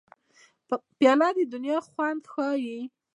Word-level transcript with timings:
پیاله 0.97 1.27
د 1.35 1.39
دنیا 1.53 1.77
خوند 1.89 2.23
ښيي. 2.31 2.79